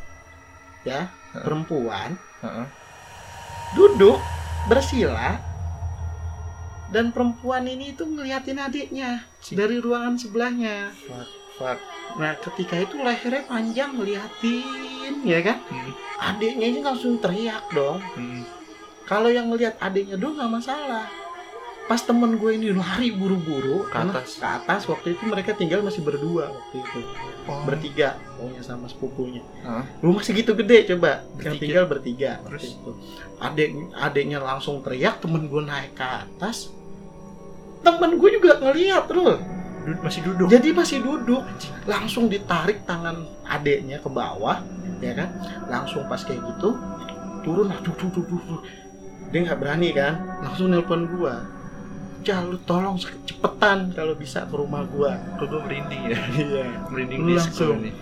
[0.88, 1.44] ya Heeh.
[1.44, 2.64] perempuan ah.
[3.76, 4.16] duduk
[4.64, 5.36] bersila
[6.88, 11.28] dan perempuan ini itu ngeliatin adiknya dari ruangan sebelahnya fuck
[11.60, 11.78] fuck
[12.16, 18.40] nah ketika itu lehernya panjang ngeliatin ya kan Hmm, adiknya ini langsung teriak dong hmm.
[19.04, 21.04] kalau yang ngeliat adiknya dong nggak masalah
[21.88, 24.36] pas temen gue ini lari buru-buru Ke karena atas.
[24.36, 27.00] ke atas waktu itu mereka tinggal masih berdua waktu itu
[27.48, 27.64] Oh.
[27.64, 29.80] bertiga pokoknya sama sepupunya Ah.
[29.98, 31.56] rumah segitu gede coba yang Bertiga.
[31.58, 32.64] tinggal bertiga waktu Terus?
[32.70, 32.90] itu
[33.38, 36.68] adik adiknya langsung teriak temen gue naik ke atas
[37.80, 39.40] temen gue juga ngeliat terus
[39.80, 41.40] Du- masih duduk jadi masih duduk
[41.82, 44.60] langsung ditarik tangan adiknya ke bawah
[45.00, 45.32] ya kan
[45.64, 46.76] langsung pas kayak gitu
[47.40, 48.60] turun duk, duk, duk, duk.
[49.28, 51.48] dia nggak berani kan langsung nelpon gua
[52.28, 55.16] Cah lu tolong cepetan kalau bisa ke rumah gua.
[55.40, 56.18] Kok gue merinding ya?
[56.36, 56.64] Iya.
[56.92, 57.80] Merinding Lu langsung.
[57.80, 57.94] nih.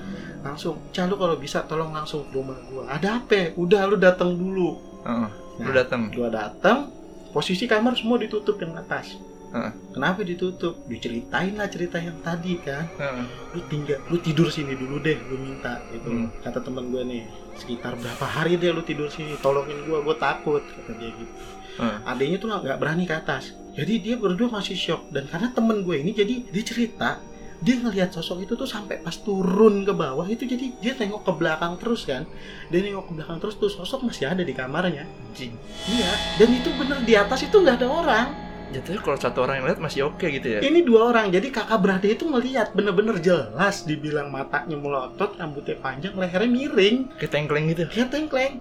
[0.42, 2.90] Langsung Cah lu kalau bisa tolong langsung ke rumah gua.
[2.90, 3.54] Ada apa?
[3.54, 4.82] Udah lu datang dulu.
[5.06, 5.30] Ah, ah.
[5.62, 6.10] lu Nah, datang?
[6.10, 6.90] gua datang
[7.30, 9.14] posisi kamar semua ditutup yang atas.
[9.46, 9.70] Heeh.
[9.94, 10.74] kenapa ditutup?
[10.90, 12.82] Diceritain lah cerita yang tadi kan.
[12.98, 13.22] Ah.
[13.54, 16.10] lu tinggal lu tidur sini dulu deh lu minta gitu.
[16.10, 16.34] Hmm.
[16.42, 17.22] kata teman gue nih
[17.54, 19.38] sekitar berapa hari deh lu tidur sini?
[19.38, 21.30] Tolongin gua gue takut kata dia gitu.
[21.78, 22.02] Ah.
[22.10, 25.12] adanya tuh nggak berani ke atas jadi dia berdua masih shock.
[25.12, 27.20] Dan karena temen gue ini jadi dia cerita
[27.56, 31.32] dia ngelihat sosok itu tuh sampai pas turun ke bawah itu jadi dia tengok ke
[31.36, 32.28] belakang terus kan.
[32.68, 35.08] Dia nengok ke belakang terus tuh sosok masih ada di kamarnya.
[35.32, 35.56] Anjing.
[35.88, 36.10] Iya
[36.40, 38.26] dan itu bener di atas itu nggak ada orang.
[38.66, 40.60] Jatuhnya kalau satu orang yang lihat masih oke gitu ya?
[40.60, 46.12] Ini dua orang jadi kakak beradik itu ngelihat bener-bener jelas dibilang matanya melotot rambutnya panjang
[46.18, 46.96] lehernya miring.
[47.16, 47.84] Kayak tengkleng gitu?
[47.88, 48.54] Kayak tengkleng.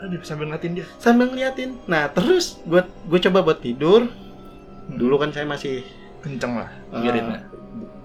[0.00, 0.86] Aduh sambil ngeliatin dia.
[0.96, 1.76] Sambil ngeliatin.
[1.86, 4.08] Nah terus gue gue coba buat tidur.
[4.88, 5.84] Dulu kan saya masih
[6.20, 7.40] kenceng lah eh, wiridnya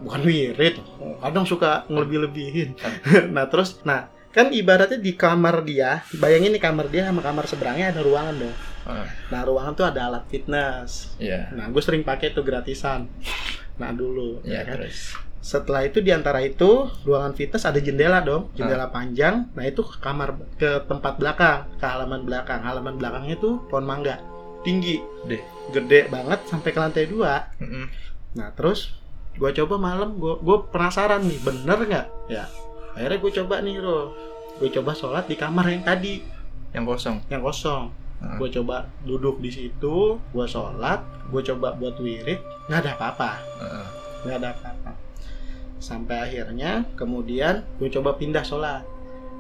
[0.06, 0.76] bukan wirid
[1.20, 2.78] kadang suka ngelebih-lebihin.
[3.36, 7.96] Nah terus nah kan ibaratnya di kamar dia bayangin nih kamar dia sama kamar seberangnya
[7.96, 8.56] ada ruangan dong.
[8.86, 11.18] Ah, nah ruangan tuh ada alat fitness.
[11.18, 11.50] Iya.
[11.58, 13.10] Nah gue sering pakai tuh gratisan.
[13.82, 14.74] Nah dulu iya ya kan?
[14.78, 15.18] terus.
[15.42, 19.50] Setelah itu di antara itu ruangan fitness ada jendela dong jendela panjang.
[19.58, 22.62] Nah itu ke kamar ke tempat belakang ke halaman belakang.
[22.62, 24.22] Halaman belakangnya tuh pohon mangga
[24.62, 25.02] tinggi.
[25.26, 25.55] Gede.
[25.74, 27.50] Gede banget sampai ke lantai dua.
[27.62, 27.88] Mm-mm.
[28.36, 28.94] nah terus
[29.40, 32.08] gua coba malam gua gua penasaran nih bener nggak?
[32.28, 32.46] Ya
[32.96, 34.16] akhirnya gue coba nih Ro
[34.56, 36.24] gue coba sholat di kamar yang tadi.
[36.72, 37.18] Yang kosong?
[37.28, 37.84] Yang kosong.
[38.24, 38.40] Ah.
[38.40, 42.40] gue coba duduk di situ gue sholat gue coba buat wirid
[42.72, 43.32] nggak ada apa-apa.
[44.24, 44.92] Nggak ada apa-apa.
[45.84, 48.88] Sampai akhirnya kemudian gue coba pindah sholat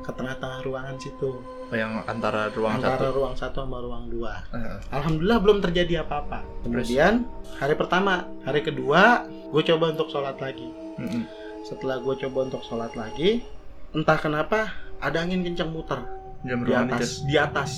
[0.03, 1.39] ke tengah-tengah ruangan situ
[1.71, 3.15] yang antara ruang antara satu.
[3.15, 4.45] ruang satu sama ruang dua.
[4.49, 6.45] Ah, alhamdulillah belum terjadi apa-apa.
[6.61, 7.25] Kemudian
[7.57, 10.69] hari pertama hari kedua gue coba untuk sholat lagi.
[10.95, 11.25] Mm-mm.
[11.61, 13.41] setelah gue coba untuk sholat lagi
[13.91, 15.97] entah kenapa ada angin kencang muter
[16.41, 17.71] jam di atas di atas.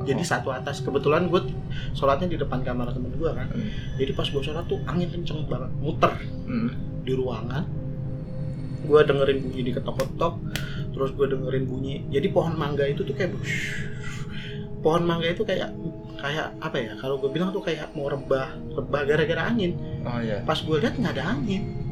[0.00, 0.26] Jadi Oh.
[0.26, 0.80] satu atas.
[0.80, 1.52] Kebetulan gue
[1.92, 3.46] sholatnya di depan kamar temen gue kan.
[3.46, 3.68] Mm.
[3.94, 6.12] jadi pas gue sholat tuh angin kenceng banget muter
[6.44, 6.70] Mm.
[7.04, 7.62] di ruangan
[8.84, 10.34] gue dengerin bunyi di ketok-ketok
[10.94, 11.94] terus gue dengerin bunyi.
[12.12, 13.34] Jadi pohon mangga itu tuh kayak
[14.84, 15.74] pohon mangga itu kayak
[16.20, 16.92] kayak apa ya?
[17.00, 19.74] Kalau gue bilang tuh kayak mau rebah rebah gara-gara angin.
[20.06, 20.44] Oh iya.
[20.46, 21.84] Pas gue lihat nggak ada angin.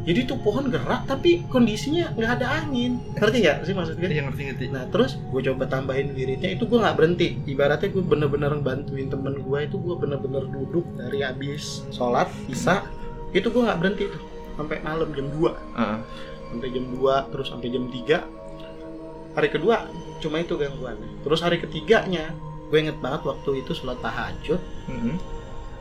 [0.00, 2.96] Jadi tuh pohon gerak tapi kondisinya nggak ada angin.
[3.20, 4.64] Ngerti nggak sih maksud gue iya ngerti ngerti.
[4.72, 7.36] Nah terus gue coba tambahin wiridnya itu gue nggak berhenti.
[7.44, 12.88] Ibaratnya gue bener-bener bantuin temen gue itu gue bener-bener duduk dari habis sholat bisa
[13.36, 14.22] itu gue nggak berhenti tuh
[14.60, 15.98] sampai malam jam 2 Ah,
[16.52, 18.20] sampai jam 2 terus sampai jam 3
[19.32, 19.88] hari kedua
[20.20, 22.36] cuma itu gangguannya terus hari ketiganya
[22.70, 24.62] gue inget banget waktu itu sholat tahajud.
[24.86, 25.18] Mm-mm.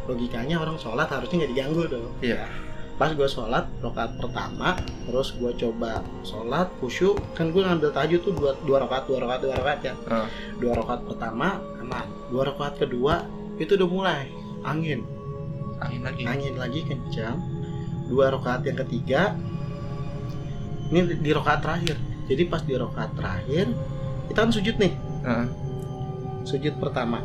[0.09, 2.09] logikanya orang sholat harusnya nggak diganggu dong.
[2.17, 2.49] Iya.
[2.97, 4.73] pas gue sholat rakaat pertama
[5.05, 7.15] terus gue coba sholat khusyuk.
[7.37, 9.93] Kan gue ngambil tahajud tuh dua dua rakaat dua rakaat dua rakaat ya.
[10.09, 10.25] Ah.
[10.57, 13.21] dua rakaat pertama aman dua rakaat kedua
[13.61, 14.25] itu udah mulai.
[14.65, 15.05] Angin.
[15.77, 16.23] Angin lagi.
[16.25, 17.37] Angin lagi kencang
[18.09, 19.37] dua rakaat yang ketiga.
[20.89, 21.95] Ini di- rakaat terakhir.
[22.25, 23.69] Jadi pas di rakaat terakhir
[24.25, 24.93] kita kan sujud nih.
[25.21, 25.45] Ah.
[26.41, 27.21] sujud pertama.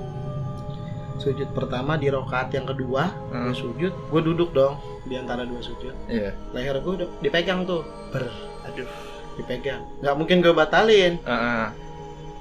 [1.16, 3.44] Sujud pertama di rakaat yang kedua Ah.
[3.44, 5.94] gue sujud gue duduk dong di antara dua sujud.
[6.06, 6.32] Iya.
[6.52, 7.84] Leher gue udah dipegang tuh.
[8.10, 8.28] Ber
[8.64, 8.88] aduh.
[9.34, 9.84] Dipegang.
[10.00, 11.16] Nggak mungkin gue batalin.
[11.24, 11.72] Ah.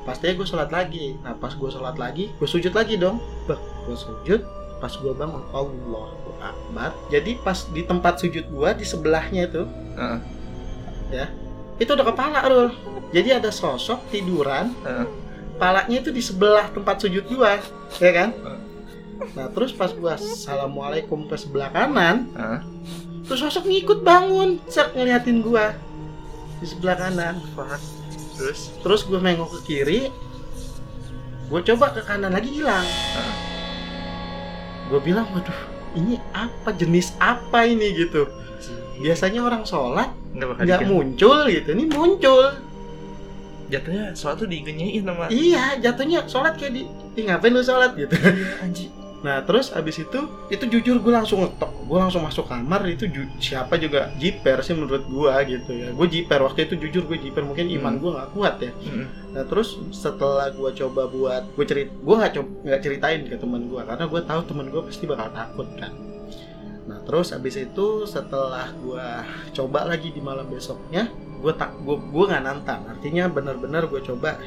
[0.03, 1.15] pastinya gue sholat lagi.
[1.19, 3.19] Nah pas gue sholat lagi gue sujud lagi dong.
[3.45, 4.41] Bah gue sujud
[4.79, 6.07] pas gue bangun Allah
[6.43, 9.63] Akbar jadi pas di tempat sujud gue di sebelahnya itu
[9.95, 11.29] Heeh.
[11.79, 12.69] itu ada kepala Rul
[13.15, 15.05] jadi ada sosok tiduran Heeh.
[15.55, 17.61] kepalanya itu di sebelah tempat sujud gua
[18.01, 18.59] ya kan Heeh.
[19.37, 22.59] nah terus pas gua assalamualaikum ke sebelah kanan Heeh.
[23.29, 25.71] terus sosok ngikut bangun set ngeliatin gua
[26.59, 27.79] di sebelah kanan Fuck.
[28.33, 28.73] Terus?
[28.81, 30.01] terus gua nengok ke kiri
[31.47, 33.35] gua coba ke kanan lagi hilang Heeh.
[34.89, 36.73] gua bilang waduh ini apa?
[36.73, 38.29] Jenis apa ini gitu?
[39.01, 41.69] Biasanya orang sholat Nggak muncul gitu.
[41.73, 42.45] Ini muncul.
[43.73, 46.85] Jatuhnya suatu digenyain sama iya jatuhnya sholat kayak
[47.17, 48.13] di ngapain lu sholat gitu?
[48.61, 48.93] Anjing.
[49.25, 50.19] Nah terus abis itu
[50.53, 54.71] itu jujur gue langsung ngetok, gue langsung masuk kamar itu ju- siapa juga jiper sih
[54.71, 55.89] menurut gue gitu ya.
[55.89, 58.01] Gue jiper waktu itu jujur gue jiper mungkin iman Hmm.
[58.01, 58.71] gue nggak kuat ya.
[58.73, 59.05] Mm-mm.
[59.31, 63.67] Nah terus setelah gue coba buat gue cerit, gue nggak coba nggak ceritain ke teman
[63.67, 65.91] gue karena gue tahu teman gue pasti bakal takut kan.
[66.83, 69.07] Nah terus abis itu setelah gue
[69.53, 71.07] coba lagi di malam besoknya,
[71.39, 72.87] gue tak gue gue nggak nantang.
[72.87, 74.39] Artinya benar-benar gue coba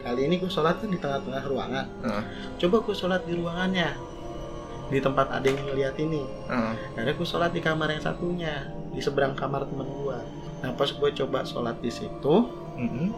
[0.00, 1.86] kali ini gue sholat di tengah-tengah ruangan.
[2.02, 2.24] Heeh.
[2.58, 4.11] Coba gue sholat di ruangannya
[4.92, 6.20] di tempat ada yang ngeliat ini.
[6.52, 6.74] Heeh.
[6.92, 10.18] Akhirnya gue sholat di kamar yang satunya di seberang kamar temen gue.
[10.60, 12.34] Nah pas gue coba sholat di situ,
[12.76, 13.08] Mm-mm.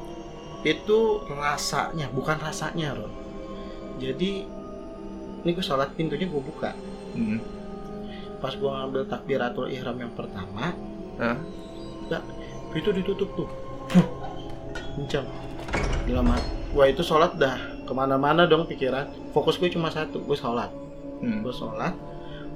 [0.62, 0.98] itu
[1.34, 3.10] rasanya bukan rasanya loh.
[3.98, 4.46] Jadi
[5.42, 6.78] ini gue sholat pintunya gue buka.
[7.18, 7.42] Mm-mm.
[8.38, 10.70] Pas gue ngambil takbiratul ihram yang pertama,
[11.18, 11.38] Hah?
[12.74, 13.48] itu ditutup tuh.
[14.94, 15.26] Kencang.
[16.06, 16.50] Dalam hati.
[16.74, 17.56] Wah itu sholat dah
[17.86, 19.10] ke mana-mana dong pikiran.
[19.34, 20.70] Fokus gue cuma satu, gue sholat.
[21.16, 21.40] Mm.
[21.42, 21.94] gue sholat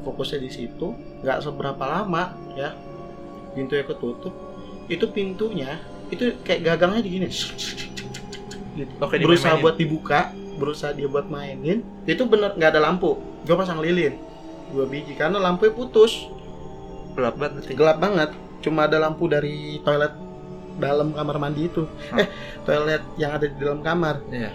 [0.03, 2.75] fokusnya di situ nggak seberapa lama ya
[3.53, 4.35] pintunya ketutup
[4.87, 5.77] itu pintunya
[6.09, 7.29] itu kayak gagangnya di gini
[8.75, 8.92] gitu.
[8.99, 9.64] Oke, berusaha dimainin.
[9.64, 10.21] buat dibuka
[10.57, 14.18] berusaha dia buat mainin itu bener nggak ada lampu gue pasang lilin
[14.68, 16.29] dua biji karena lampunya putus
[17.14, 17.73] Gelap banget nanti.
[17.75, 20.14] gelap banget cuma ada lampu dari toilet
[20.77, 22.21] dalam kamar mandi itu Hah?
[22.21, 22.29] eh
[22.62, 24.51] toilet yang ada di dalam kamar Iya.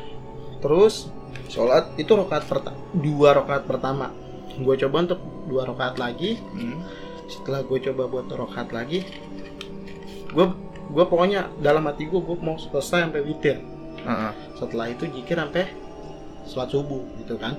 [0.59, 1.11] terus
[1.49, 4.13] sholat itu rokaat pertama dua rokaat pertama.
[4.53, 6.39] Gue coba untuk dua rokaat lagi.
[6.53, 6.79] Mm.
[7.23, 9.07] setelah gue coba buat rokaat lagi
[10.35, 10.45] gue
[10.91, 13.57] gue pokoknya dalam hati gue gue mau selesai sampai witir.
[14.03, 14.31] Heeh.
[14.59, 15.71] setelah itu jikir sampai
[16.43, 17.55] sholat subuh gitu kan.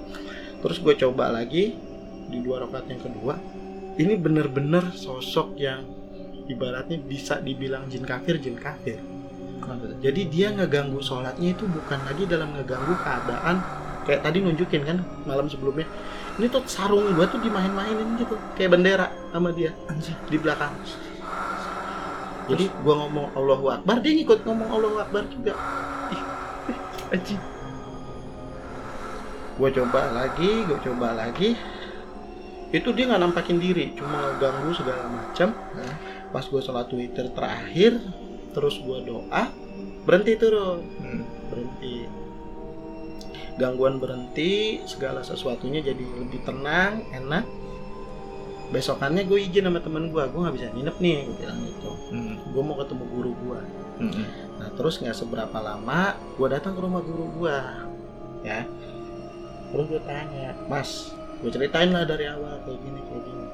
[0.60, 1.72] Terus gue coba lagi
[2.28, 3.40] di dua rokaat yang kedua.
[3.94, 5.86] Ini bener-bener sosok yang
[6.50, 9.13] ibaratnya bisa dibilang jin kafir jin kafir
[9.64, 13.64] Kenapa jadi dia ngeganggu sholatnya itu bukan lagi dalam ngeganggu keadaan
[14.04, 15.88] kayak tadi nunjukin kan malam sebelumnya.
[16.36, 20.18] Ini tuh sarung gua tuh dimain-mainin gitu kayak bendera sama dia Anjing.
[20.28, 20.76] di belakang.
[22.52, 25.56] Jadi gua ngomong Allahu Akbar dia ngikut ngomong Allahu Akbar juga.
[27.08, 27.40] Anjing.
[29.54, 31.56] gua coba lagi gua coba lagi.
[32.74, 35.56] Itu dia nggak nampakin diri cuma ngeganggu segala macam.
[36.28, 38.02] Pas gua sholat witir terakhir
[38.54, 39.42] terus gua doa
[40.04, 41.22] berhenti turun Mm.
[41.50, 41.94] berhenti
[43.54, 44.52] gangguan berhenti
[44.84, 47.46] segala sesuatunya jadi lebih tenang enak
[48.66, 52.34] besokannya gue izin sama temen gue gue nggak bisa nginep nih gue bilang gitu Mm.
[52.50, 53.60] gue mau ketemu guru gue
[54.00, 54.26] Mm-mm.
[54.56, 56.00] nah terus nggak seberapa lama
[56.34, 57.58] gue datang ke rumah guru gue
[58.42, 58.66] ya
[59.70, 63.46] terus gue tanya mas gue ceritain lah dari awal kayak gini kayak gini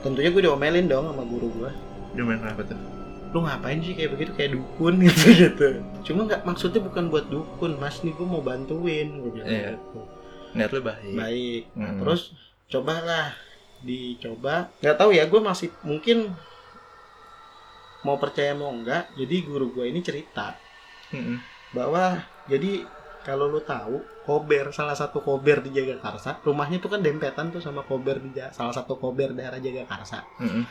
[0.00, 1.70] tentunya gue diomelin dong sama guru gue
[2.10, 2.74] Dia main apa tuh?
[3.30, 5.68] Lu ngapain sih kayak begitu kayak dukun gitu gitu
[6.02, 9.70] cuma nggak maksudnya bukan buat dukun mas nih gue mau bantuin gue bilang Iya.
[9.74, 10.00] gitu.
[10.50, 11.14] Niat lu baik.
[11.14, 11.98] baik Nah, Hmm.
[12.00, 12.20] terus
[12.66, 13.30] cobalah
[13.80, 16.34] dicoba nggak tahu ya gue masih mungkin
[18.00, 20.56] mau percaya mau enggak jadi guru gue ini cerita
[21.10, 21.36] Mm-mm.
[21.70, 22.84] bahwa jadi
[23.20, 27.84] kalau lu tahu kober salah satu kober di Jagakarsa rumahnya tuh kan dempetan tuh sama
[27.84, 30.64] kober di salah satu kober daerah Jagakarsa Mm-mm.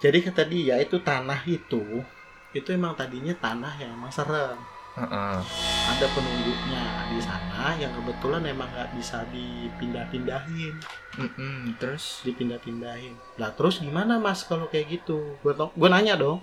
[0.00, 2.02] Jadi kata dia itu tanah itu
[2.50, 4.58] itu emang tadinya tanah yang emang serem
[4.98, 5.38] Heeh.
[5.86, 6.82] ada penunjuknya
[7.14, 10.74] di sana yang kebetulan emang nggak bisa dipindah-pindahin
[11.14, 11.78] Mm-mm.
[11.78, 12.26] Terus?
[12.26, 16.42] dipindah-pindahin lah terus gimana mas kalau kayak gitu gue gue nanya dong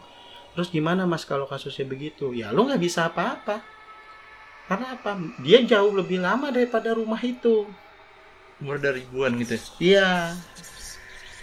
[0.56, 3.60] terus gimana mas kalau kasusnya begitu ya lu nggak bisa apa-apa
[4.72, 5.12] karena apa
[5.44, 7.68] dia jauh lebih lama daripada rumah itu
[8.58, 9.54] Umur dari ribuan gitu.
[9.54, 9.62] ya?
[9.78, 10.10] iya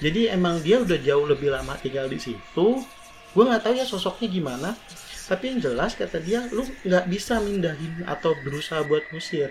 [0.05, 2.85] jadi emang dia udah jauh lebih lama tinggal di situ.
[3.33, 4.77] Gue nggak tahu ya sosoknya gimana.
[5.25, 9.49] Tapi yang jelas kata dia lu nggak bisa mindahin atau berusaha buat ngusir.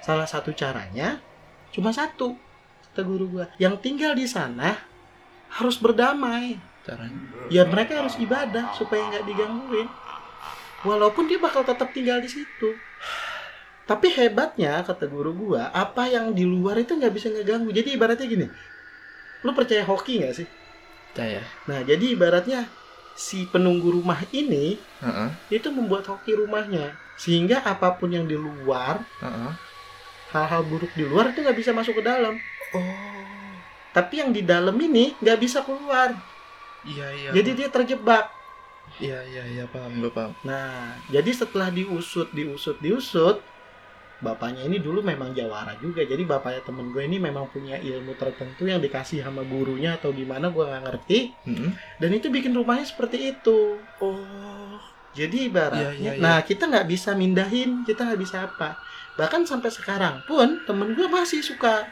[0.00, 1.20] Salah satu caranya
[1.68, 2.32] cuma satu
[2.88, 4.80] kata guru gue yang tinggal di sana
[5.52, 6.56] harus berdamai.
[6.88, 7.20] Caranya.
[7.52, 9.88] ya mereka harus ibadah supaya nggak digangguin.
[10.88, 12.72] Walaupun dia bakal tetap tinggal di situ.
[13.84, 17.72] Tapi hebatnya kata guru gua, apa yang di luar itu nggak bisa ngeganggu.
[17.72, 18.46] Jadi ibaratnya gini,
[19.46, 20.46] lu percaya hoki nggak sih?
[21.12, 21.42] Percaya.
[21.70, 22.66] Nah, jadi ibaratnya
[23.18, 25.30] si penunggu rumah ini Heeh.
[25.50, 29.52] itu membuat hoki rumahnya, sehingga apa pun yang di luar, Heeh.
[30.30, 32.38] hal-hal buruk di luar itu nggak bisa masuk ke dalam.
[32.74, 33.52] Oh.
[33.90, 36.14] Tapi yang di dalam ini nggak bisa keluar.
[36.86, 37.30] Iya iya.
[37.34, 38.30] Jadi dia terjebak.
[38.96, 40.32] Iya iya iya paham gue paham.
[40.46, 43.42] Nah, jadi setelah diusut, diusut, diusut,
[44.18, 46.02] bapaknya ini dulu memang jawara juga.
[46.02, 50.50] Jadi bapaknya temen gue ini memang punya ilmu tertentu yang dikasih sama gurunya atau gimana
[50.50, 51.18] gue nggak ngerti.
[51.46, 51.70] Heeh.
[52.02, 53.78] Dan itu bikin rumahnya seperti itu.
[54.02, 54.78] Oh.
[55.16, 56.22] Jadi ibaratnya, Iya, iya, iya.
[56.22, 58.78] nah kita nggak bisa mindahin, kita nggak bisa apa.
[59.18, 61.86] Bahkan sampai sekarang pun temen gue masih suka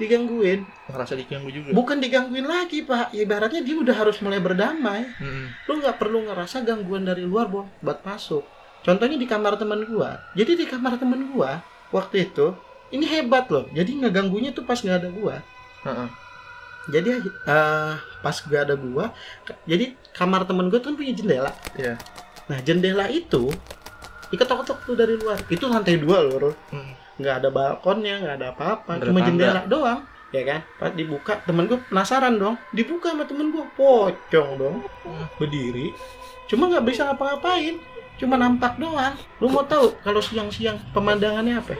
[0.00, 0.64] digangguin.
[0.88, 1.72] Ngerasa diganggu juga.
[1.72, 5.04] Bukan digangguin lagi pak, ibaratnya dia udah harus mulai berdamai.
[5.04, 5.46] Heeh.
[5.68, 8.55] lu nggak perlu ngerasa gangguan dari luar buat masuk
[8.86, 10.22] contohnya di kamar teman gua.
[10.38, 11.58] Jadi di kamar teman gua
[11.90, 12.54] waktu itu
[12.94, 13.66] ini hebat loh.
[13.74, 15.42] Jadi ngeganggunya tuh pas nggak ada gua.
[16.86, 19.10] Jadi eh, pas gak ada gua
[19.66, 21.52] jadi kamar temen gua tuh kan punya jendela.
[21.74, 21.98] Iya.
[22.46, 23.50] nah jendela itu
[24.30, 25.42] diketok-ketok tuh dari luar.
[25.50, 26.54] Itu lantai dua loh Rul.
[26.70, 26.94] Hmm.
[27.16, 29.02] nggak ada balkonnya nggak ada apa-apa.
[29.02, 29.26] Cuma tangga.
[29.26, 30.60] jendela doang ya kan?
[30.78, 32.54] Pas dibuka temen gue penasaran dong.
[32.70, 34.76] Dibuka sama temen gue pocong dong.
[35.02, 35.26] Hmm.
[35.42, 35.90] berdiri
[36.46, 37.76] cuma nggak bisa ngapa-ngapain
[38.16, 41.74] cuma nampak doang lu mau tahu kalau siang-siang pemandangannya apa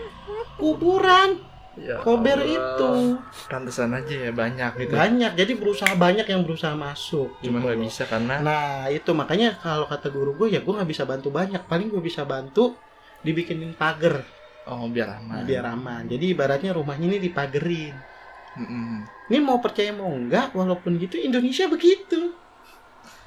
[0.57, 1.42] kuburan
[1.77, 2.57] Ya kober Allah.
[2.57, 2.90] itu
[3.53, 4.96] Pantesan aja ya banyak gitu.
[4.96, 7.85] banyak jadi berusaha banyak yang berusaha masuk Cuman gitu nggak loh.
[7.85, 11.61] bisa karena nah itu makanya kalau kata guru gue ya gue nggak bisa bantu banyak
[11.68, 12.72] paling gue bisa bantu
[13.20, 14.25] dibikinin pagar
[14.64, 15.44] oh biar aman.
[15.44, 17.92] biar aman jadi ibaratnya rumahnya ini dipagerin
[18.57, 19.05] Mm-mm.
[19.29, 22.33] Ini mau percaya mau enggak, walaupun gitu Indonesia begitu.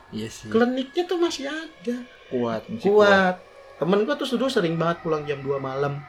[0.09, 0.49] Iya sih.
[0.49, 2.01] Kliniknya tuh masih ada.
[2.29, 2.61] Kuat.
[2.69, 3.35] masih Kuat.
[3.79, 5.99] Temen gua tuh dulu sering banget pulang jam 2 malam.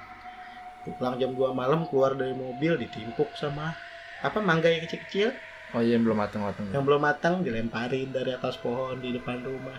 [0.85, 3.77] Pulang jam 2 malam keluar dari mobil ditimpuk sama
[4.21, 5.33] apa mangga yang kecil-kecil
[5.71, 6.67] Oh iya yang belum matang-matang.
[6.75, 9.79] yang belum matang dilemparin dari atas pohon di depan rumah.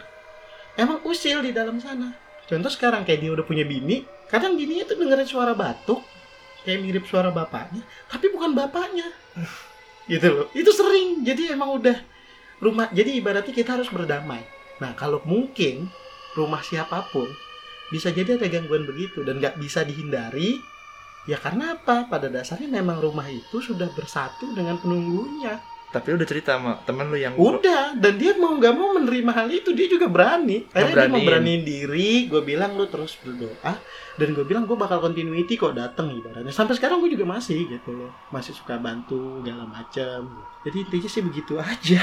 [0.79, 2.15] Emang usil di dalam sana.
[2.47, 5.99] Contoh sekarang kayak dia udah punya bini, kadang bininya tuh dengerin suara batuk
[6.63, 9.11] kayak mirip suara bapaknya, tapi bukan bapaknya.
[10.07, 10.47] gitu loh.
[10.55, 11.27] Itu sering.
[11.27, 11.97] Jadi emang udah
[12.63, 12.87] rumah.
[12.95, 14.41] Jadi ibaratnya kita harus berdamai.
[14.79, 15.91] Nah, kalau mungkin
[16.37, 17.27] rumah siapa pun
[17.91, 20.63] bisa jadi ada gangguan begitu dan nggak bisa dihindari.
[21.29, 22.09] Ya karena apa?
[22.09, 25.61] Pada dasarnya memang rumah itu sudah bersatu dengan penunggunya.
[25.91, 29.51] Tapi udah cerita sama temen lu yang Udah, dan dia mau nggak mau menerima hal
[29.51, 30.63] itu, dia juga berani.
[30.71, 31.13] Akhirnya dia Ngeberaniin.
[31.19, 33.75] memberaniin diri, gue bilang lu terus berdoa,
[34.15, 36.55] dan gue bilang gue bakal continuity kok dateng ibaratnya.
[36.55, 40.31] Sampai sekarang gue juga masih gitu loh, masih suka bantu segala macam.
[40.63, 41.99] Jadi intinya sih begitu aja.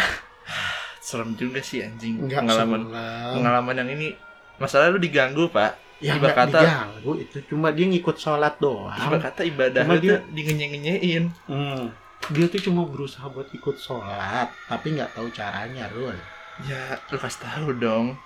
[1.09, 2.21] Serem juga sih anjing.
[2.21, 3.33] Enggak pengalaman selam.
[3.33, 4.09] pengalaman yang ini
[4.57, 5.73] masalah lu diganggu pak.
[5.99, 8.93] Ya nggak kata- diganggu itu, cuma dia ngikut sholat doang.
[8.93, 11.25] Coba kata ibadah Cuma dia- tuh dingenye-ngenyein.
[11.49, 11.91] Hmm.
[12.29, 16.15] Dia tuh cuma berusaha buat ikut sholat, tapi nggak tahu caranya, Rul.
[16.61, 18.19] Ya lu kasih tahu dong.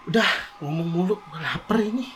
[0.58, 2.08] Ngomong mulu, gue lapar ini.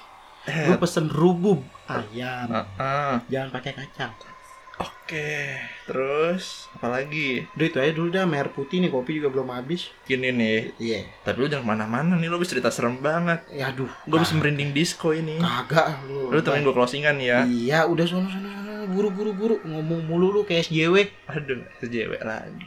[0.44, 3.14] Eh, Gue pesen rubub ayam, ah, ah.
[3.26, 4.14] jangan pakai kacang.
[5.06, 5.54] Oke,
[5.86, 7.46] terus apa lagi?
[7.54, 9.94] Itu aja dulu dah, air putih nih, kopi juga belum habis.
[10.02, 11.06] Gini nih, Iya.
[11.22, 13.38] tapi lu jangan ke mana-mana nih, lu bisa cerita serem banget.
[13.54, 13.86] Ya aduh.
[14.02, 15.38] Gue bisa merinding disco ini.
[15.38, 16.34] Kagak lu.
[16.34, 17.46] Lu temenin gue closingan ya.
[17.46, 21.06] Iya, udah sono sono sono buru buru buru ngomong mulu lu kayak SJW.
[21.30, 22.66] Aduh, SJW lagi.